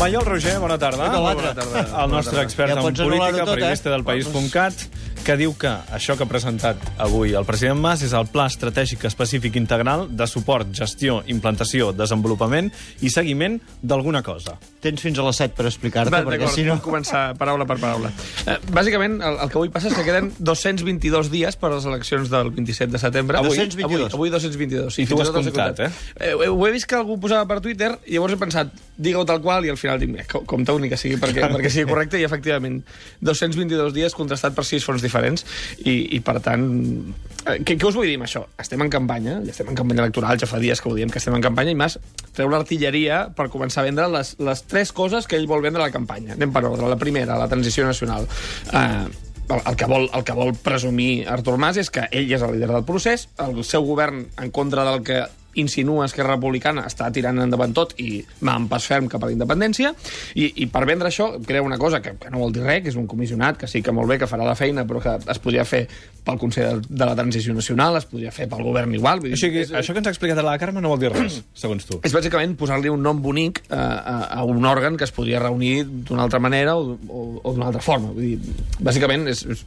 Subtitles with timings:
[0.00, 1.10] Maiol Roger, bona tarda.
[1.12, 1.50] L'altre.
[1.50, 1.80] Bona tarda.
[2.04, 3.48] El nostre expert Ja en política, eh?
[3.50, 4.86] periodista del País.cat,
[5.24, 9.04] que diu que això que ha presentat avui el president Mas és el Pla Estratègic
[9.08, 12.70] Específic Integral de suport, gestió, implantació, desenvolupament
[13.04, 14.56] i seguiment d'alguna cosa.
[14.80, 16.78] Tens fins a les 7 per explicar-te, perquè si no...
[16.82, 18.10] començar paraula per paraula.
[18.48, 21.84] Eh, bàsicament, el, el que avui passa és que queden 222 dies per a les
[21.90, 23.38] eleccions del 27 de setembre.
[23.42, 23.52] Avui?
[23.60, 24.14] Avui, 222.
[24.16, 24.94] avui 222.
[24.94, 26.00] Sí, I tu has comptat, comptat.
[26.16, 26.46] eh?
[26.48, 29.68] Ho he vist que algú posava per Twitter i llavors he pensat, digue-ho tal qual,
[29.68, 32.24] i al final dic, "Eh, com- compta-ho ni que sigui perquè, perquè sigui correcte, i
[32.24, 32.80] efectivament,
[33.20, 35.09] 222 dies contrastat per sis fons diferents,
[35.84, 36.64] i, i per tant...
[37.46, 38.44] eh, Què, què us vull dir amb això?
[38.60, 41.20] Estem en campanya, ja estem en campanya electoral, ja fa dies que ho diem que
[41.22, 41.98] estem en campanya, i Mas
[42.36, 45.88] treu l'artilleria per començar a vendre les, les tres coses que ell vol vendre a
[45.88, 46.36] la campanya.
[46.38, 46.88] Anem per ordre.
[46.88, 48.28] La primera, la transició nacional.
[48.72, 49.08] Eh,
[49.50, 52.54] el, el, que vol, el que vol presumir Artur Mas és que ell és el
[52.54, 55.24] líder del procés, el seu govern, en contra del que
[55.58, 59.34] insinua Esquerra Republicana, està tirant endavant tot i va en pas ferm cap a la
[59.34, 59.94] independència,
[60.34, 62.92] i, i per vendre això crea una cosa que, que no vol dir res, que
[62.92, 65.42] és un comissionat, que sí que molt bé, que farà la feina, però que es
[65.42, 65.86] podria fer
[66.24, 69.22] pel Consell de, de la Transició Nacional, es podria fer pel govern igual.
[69.22, 71.40] Vull dir, O sigui, això que ens ha explicat la Carme no vol dir res,
[71.62, 72.00] segons tu.
[72.04, 75.84] és bàsicament posar-li un nom bonic a, a, a un òrgan que es podria reunir
[75.86, 78.12] d'una altra manera o, o, o d'una altra forma.
[78.14, 79.64] Vull dir, bàsicament, és, és,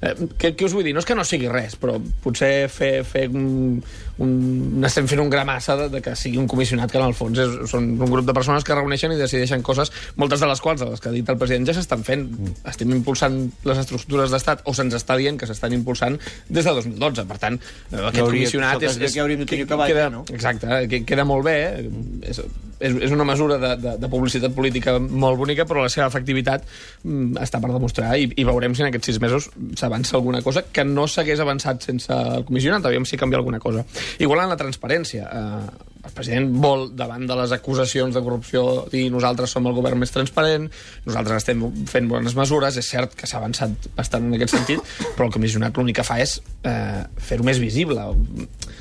[0.00, 0.94] eh, què, què us vull dir?
[0.94, 3.78] No és que no sigui res, però potser fer, fer un,
[4.22, 7.40] un, estem fent un gramassa de, de que sigui un comissionat que en el fons
[7.42, 10.82] és, són un grup de persones que reuneixen i decideixen coses, moltes de les quals,
[10.84, 12.26] de les que ha dit el president, ja s'estan fent.
[12.70, 17.26] Estem impulsant les estructures d'estat, o se'ns està dient que s'estan impulsant des de 2012.
[17.30, 20.06] Per tant, eh, aquest hauria- comissionat que és, és, que hauríem de tenir acabat queda,
[20.08, 20.24] ja, no?
[20.32, 21.90] Exacte, eh, que queda molt bé, eh?
[22.30, 22.42] és,
[22.78, 26.66] és, és una mesura de, de, de publicitat política molt bonica, però la seva efectivitat
[27.02, 30.64] mm, està per demostrar i, i veurem si en aquests sis mesos s'avança alguna cosa
[30.70, 33.84] que no s'hagués avançat sense el comissionat, aviam si canvia alguna cosa.
[34.18, 35.28] Igual en la transparència.
[35.28, 39.98] Eh, el president vol, davant de les acusacions de corrupció, dir nosaltres som el govern
[40.02, 40.66] més transparent,
[41.06, 44.82] nosaltres estem fent bones mesures, és cert que s'ha avançat bastant en aquest sentit,
[45.16, 48.04] però el comissionat l'únic que fa és eh, fer-ho més visible,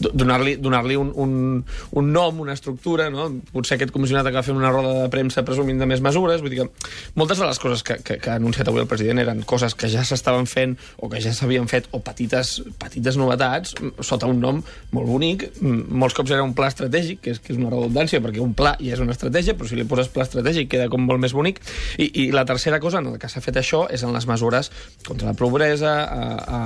[0.00, 3.28] do- donar-li donar un, un, un nom, una estructura, no?
[3.52, 6.64] potser aquest comissionat acaba fent una roda de premsa presumint de més mesures, vull dir
[6.64, 9.74] que moltes de les coses que, que, que ha anunciat avui el president eren coses
[9.78, 14.40] que ja s'estaven fent o que ja s'havien fet o petites, petites novetats sota un
[14.42, 14.60] nom
[14.90, 18.42] molt bonic, molts cops era un pla estratègic, que és, que és una redundància perquè
[18.42, 21.20] un pla ja és una estratègia, però si li poses pla estratègic queda com molt
[21.22, 21.60] més bonic
[21.98, 24.70] i, i la tercera cosa en la que s'ha fet això és en les mesures
[25.06, 26.24] contra la pobresa, a,
[26.58, 26.60] a,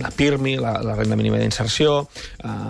[0.00, 2.06] la PIRMI, la, la renda mínima d'inserció,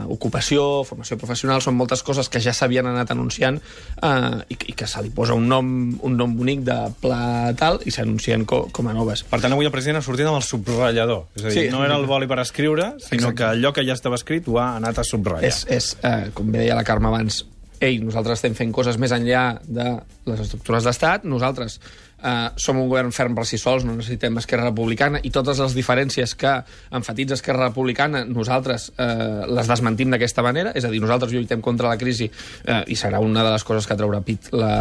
[0.09, 4.89] ocupació, formació professional, són moltes coses que ja s'havien anat anunciant eh, i, i que
[4.91, 5.71] se li posa un nom,
[6.07, 9.25] un nom bonic de pla tal i s'anuncien co, com a noves.
[9.31, 11.27] Per tant, avui el president ha sortit amb el subratllador.
[11.37, 11.67] És a dir, Sí.
[11.73, 13.37] no era el boli per escriure, sinó Exacte.
[13.37, 15.49] que allò que ja estava escrit ho ha anat a subratllar.
[15.49, 17.45] És, és eh, com bé deia la Carme abans,
[17.81, 19.89] ei, nosaltres estem fent coses més enllà de
[20.29, 21.79] les estructures d'estat, nosaltres
[22.23, 25.77] eh, som un govern ferm per si sols, no necessitem Esquerra Republicana, i totes les
[25.77, 26.53] diferències que
[26.97, 31.89] enfatitza Esquerra Republicana, nosaltres eh, les desmentim d'aquesta manera, és a dir, nosaltres lluitem contra
[31.89, 34.75] la crisi eh, i serà una de les coses que traurà pit la,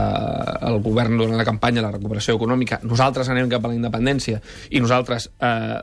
[0.69, 2.81] el govern durant la campanya, la recuperació econòmica.
[2.83, 5.79] Nosaltres anem cap a la independència i nosaltres eh,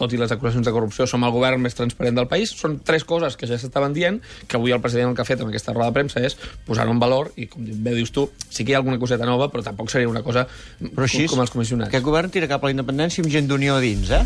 [0.00, 2.54] tot i les acusacions de corrupció, som el govern més transparent del país.
[2.56, 5.44] Són tres coses que ja s'estaven dient, que avui el president el que ha fet
[5.44, 8.64] amb aquesta roda de premsa és posar-ho en valor, i com bé dius tu, sí
[8.64, 10.46] que hi ha alguna coseta nova, però tampoc seria una cosa
[10.80, 11.92] Però així, com, com els comissionats.
[11.92, 14.24] aquest govern tira cap a la independència amb gent d'Unió dins, eh?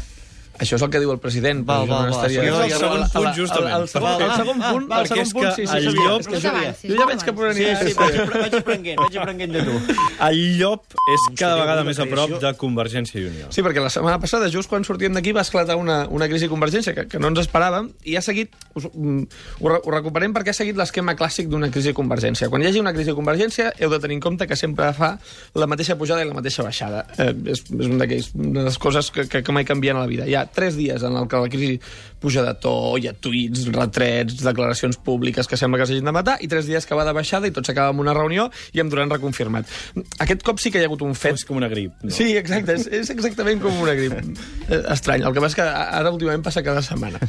[0.59, 1.65] Això és el que diu el president.
[1.67, 2.31] Val, val, no val.
[2.31, 2.43] estaria...
[2.45, 3.75] És el segon punt, el- justament.
[3.75, 6.27] El, el, segon, el segon punt, Ah, el segon punt, sí, sí, el llop- és
[6.29, 9.01] que Més jo, abans, sí, jo ja veig que per Sí, sí, vaig, vaig aprenent,
[9.03, 9.75] vaig aprenent de tu.
[10.29, 13.49] El llop és cada vegada més a prop de Convergència i Unió.
[13.51, 16.95] Sí, perquè la setmana passada, just quan sortíem d'aquí, va esclatar una, una crisi convergència
[16.95, 19.27] que, que no ens esperàvem i ha seguit, us, mm,
[19.61, 22.49] ho, ho recuperem perquè ha seguit l'esquema clàssic d'una crisi convergència.
[22.53, 25.17] Quan hi hagi una crisi convergència, heu de tenir en compte que sempre fa
[25.59, 27.05] la mateixa pujada i la mateixa baixada.
[27.19, 30.27] Eh, és és una de les coses que, que, que mai canvien a la vida.
[30.29, 31.79] Hi tres dies en el que la crisi
[32.25, 36.39] puja de to, hi ha tuits, retrets, declaracions públiques que sembla que s'hagin de matar,
[36.41, 38.93] i tres dies que va de baixada i tot s'acaba amb una reunió i amb
[38.93, 39.69] Duran reconfirmat.
[40.25, 41.93] Aquest cop sí que hi ha hagut un fet És com una grip.
[42.01, 42.13] No?
[42.15, 44.15] Sí, exacte, és, és exactament com una grip.
[44.71, 45.67] Eh, Estrany, el que passa és que
[46.01, 47.21] ara últimament passa cada setmana.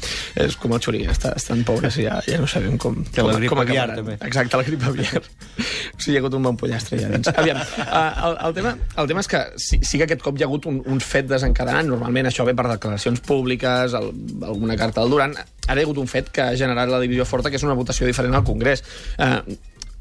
[0.46, 3.36] És com el xurí, està, estan pobres i ja, ja no sabem com, Que la
[3.36, 4.16] com, grip com aviar, també.
[4.30, 5.20] Exacte, la grip aviar.
[5.20, 7.32] O sigui, hi ha hagut un bon pollastre ja dins.
[7.36, 10.46] Aviam, uh, el, el, tema, el tema és que sí, sí que aquest cop hi
[10.46, 11.92] ha hagut un, un fet desencadenant.
[11.96, 12.68] Normalment això ve per
[13.06, 14.12] declaracions públiques, el,
[14.44, 15.36] alguna carta del Duran.
[15.68, 18.36] Ha hagut un fet que ha generat la divisió forta, que és una votació diferent
[18.36, 18.84] al Congrés.
[19.18, 19.42] Uh,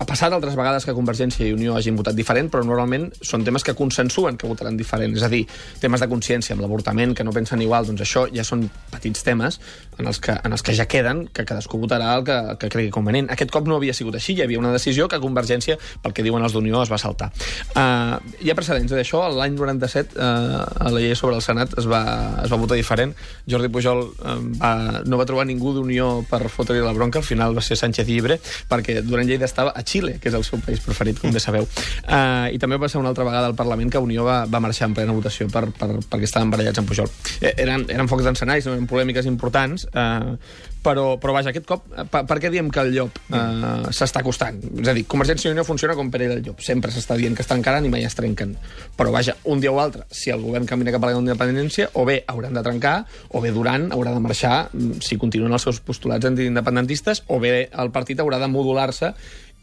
[0.04, 3.64] ha passat altres vegades que Convergència i Unió hagin votat diferent, però normalment són temes
[3.64, 5.16] que consensuen que votaran diferent.
[5.16, 5.42] És a dir,
[5.80, 9.58] temes de consciència, amb l'avortament, que no pensen igual, doncs això ja són petits temes
[9.98, 12.92] en els que, en els que ja queden, que cadascú votarà el que, que cregui
[12.92, 13.30] convenient.
[13.32, 16.44] Aquest cop no havia sigut així, hi havia una decisió que Convergència, pel que diuen
[16.44, 17.30] els d'Unió, es va saltar.
[17.72, 19.22] Uh, hi ha precedents d'això.
[19.32, 22.02] L'any 97, uh, a la llei sobre el Senat es va,
[22.44, 23.14] es va votar diferent.
[23.48, 24.74] Jordi Pujol uh, va,
[25.08, 28.36] no va trobar ningú d'Unió per fotre la bronca, al final va ser Sánchez Llibre,
[28.68, 31.68] perquè durant Lleida estava a Xile, que és el seu país preferit, com bé sabeu.
[32.04, 34.90] Uh, I també va passar una altra vegada al Parlament que Unió va, va marxar
[34.90, 37.10] en plena votació per, per, perquè estaven barallats amb Pujol.
[37.40, 41.86] Eh, eren, eren focs d'encenalls, no eren polèmiques importants, eh, però, però vaja, aquest cop,
[42.12, 44.58] per, per què diem que el llop eh, s'està acostant?
[44.82, 46.60] És a dir, Convergència i Unió funciona com per era el llop.
[46.64, 48.52] Sempre s'està dient que es trencaran i mai es trenquen.
[48.98, 52.04] Però vaja, un dia o altre, si el govern camina cap a la independència, o
[52.08, 52.98] bé hauran de trencar,
[53.30, 57.54] o bé Duran haurà de marxar mm, si continuen els seus postulats antiindependentistes, o bé
[57.70, 59.14] el partit haurà de modular-se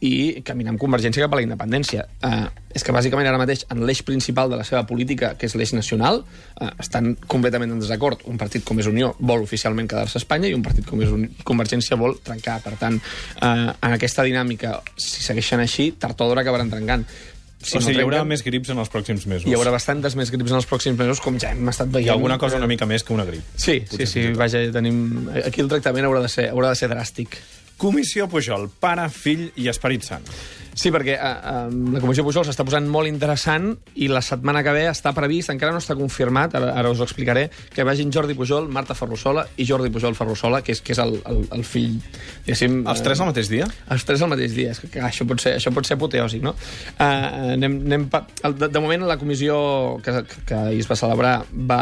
[0.02, 2.08] i caminar amb Convergència cap a la independència.
[2.26, 5.56] Uh, és que bàsicament ara mateix en l'eix principal de la seva política, que és
[5.60, 8.26] l'eix nacional, uh, estan completament en desacord.
[8.32, 11.14] Un partit com és Unió vol oficialment quedar-se a Espanya i un partit com és
[11.14, 12.58] Uni Convergència vol trencar.
[12.66, 17.06] Per tant, uh, en aquesta dinàmica, si segueixen així, tard o d'hora acabaran trencant.
[17.62, 19.46] Si o sigui, no hi haurà més grips en els pròxims mesos.
[19.46, 22.08] Hi haurà bastantes més grips en els pròxims mesos, com ja hem estat veient.
[22.08, 23.46] Hi ha alguna cosa una mica més que una grip.
[23.54, 25.30] Sí, sí, sí, vaja, tenim...
[25.46, 27.38] Aquí el tractament haurà de ser, haurà de ser dràstic.
[27.82, 30.28] Comissió Pujol, pare, fill i esperit sant.
[30.78, 31.32] Sí, perquè uh,
[31.68, 35.50] uh, la Comissió Pujol s'està posant molt interessant i la setmana que ve està previst,
[35.52, 39.48] encara no està confirmat, ara, ara us ho explicaré, que vagin Jordi Pujol, Marta Ferrusola
[39.58, 41.98] i Jordi Pujol Ferrusola, que és, que és el, el, el fill...
[42.46, 43.68] Els tres al mateix dia?
[43.92, 44.78] Els tres al mateix dia.
[44.78, 46.54] És que, que això, pot ser, això pot ser apoteòsic, no?
[46.96, 48.28] Uh, anem, anem pa...
[48.46, 49.58] de, de moment, la comissió
[50.06, 51.82] que, que ahir es va celebrar va,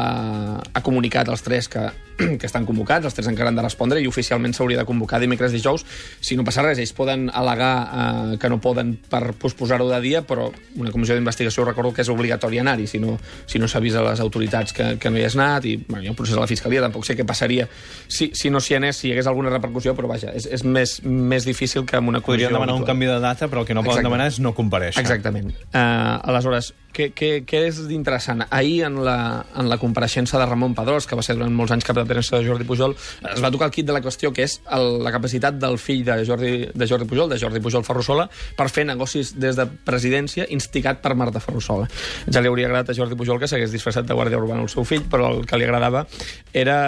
[0.64, 4.08] ha comunicat als tres que, que estan convocats, els tres encara han de respondre i
[4.10, 5.86] oficialment s'hauria de convocar dimecres dijous.
[6.22, 10.24] Si no passa res, ells poden al·legar uh, que no poden per posposar-ho de dia,
[10.28, 13.18] però una comissió d'investigació recordo que és obligatori anar-hi, si no,
[13.48, 16.12] si no s'avisa a les autoritats que, que no hi has anat, i bueno, hi
[16.12, 17.68] ha un procés a la Fiscalia, tampoc sé què passaria
[18.08, 21.00] si, si no s'hi anés, si hi hagués alguna repercussió, però vaja, és, és més,
[21.06, 22.86] més difícil que amb una comissió Podrien demanar habitual.
[22.86, 24.10] un canvi de data, però el que no poden Exacte.
[24.10, 25.02] demanar és no compareixer.
[25.02, 25.54] Exactament.
[25.74, 28.44] Uh, aleshores, què, què, què és d'interessant?
[28.50, 31.88] Ahir, en la, en la compareixença de Ramon Pedrós, que va ser durant molts anys
[31.88, 32.96] cap de premsa de Jordi Pujol,
[33.34, 36.04] es va tocar el kit de la qüestió, que és el, la capacitat del fill
[36.08, 38.28] de Jordi, de Jordi Pujol, de Jordi Pujol Ferrusola,
[38.58, 41.90] per fer negocis des de presidència instigat per Marta Ferrusola.
[42.28, 44.88] Ja li hauria agradat a Jordi Pujol que s'hagués disfressat de guàrdia urbana el seu
[44.88, 46.06] fill, però el que li agradava
[46.54, 46.80] era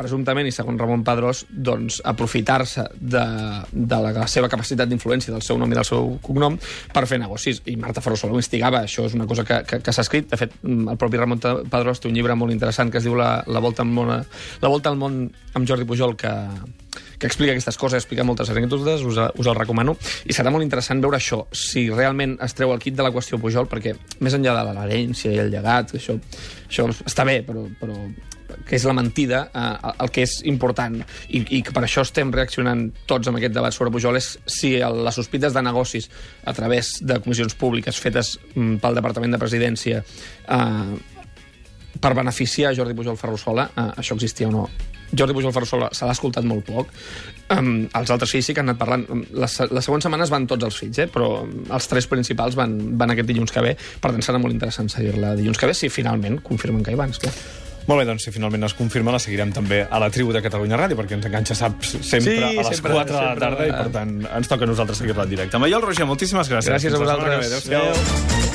[0.00, 3.24] presumptament, i segons Ramon Pedrós, doncs, aprofitar-se de,
[3.70, 6.58] de la, seva capacitat d'influència, del seu nom i del seu cognom,
[6.94, 7.62] per fer negocis.
[7.70, 10.30] I Marta Ferrusola ho instigava, això és una cosa que, que, que s'ha escrit.
[10.32, 13.32] De fet, el propi Ramon Pedrós té un llibre molt interessant que es diu La,
[13.46, 14.12] la, volta, al món,
[14.62, 16.30] la volta al món amb Jordi Pujol, que,
[17.20, 21.02] que explica aquestes coses, explica moltes anècdotes, us, us el recomano, i serà molt interessant
[21.04, 23.94] veure això, si realment es treu el kit de la qüestió Pujol, perquè
[24.24, 26.16] més enllà de l'herència i el llegat, això,
[26.66, 27.98] això està bé, però, però
[28.66, 30.98] que és la mentida, eh, el que és important
[31.28, 34.76] i, i que per això estem reaccionant tots amb aquest debat sobre Pujol és si
[34.78, 36.10] el, les sospites de negocis
[36.44, 40.94] a través de comissions públiques fetes mm, pel Departament de Presidència eh,
[42.00, 44.68] per beneficiar Jordi Pujol Ferrusola, eh, això existia o no.
[45.10, 46.92] Jordi Pujol Ferrusola se l'ha escoltat molt poc.
[47.50, 49.06] Um, els altres fills sí que han anat parlant.
[49.34, 51.08] Les, les següents setmanes van tots els fills, eh?
[51.10, 53.74] però els tres principals van, van aquest dilluns que ve.
[53.74, 57.16] Per tant, serà molt interessant seguir-la dilluns que ve, si finalment confirmen que hi van,
[57.16, 57.34] esclar.
[57.90, 60.78] Molt bé, doncs si finalment es confirma la seguirem també a la tribu de Catalunya
[60.78, 63.48] Ràdio, perquè ens enganxa, saps, sempre Sí, a les sempre, 4 de la sempre.
[63.48, 65.58] tarda i per tant ens toca a nosaltres seguir-la en directe.
[65.58, 66.70] Maiol Roger, moltíssimes gràcies.
[66.70, 67.50] Gràcies a vosaltres.
[67.50, 67.90] Adéu-siau.
[67.90, 68.49] Adéu.